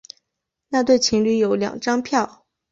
[0.69, 2.47] 那对情侣有两张票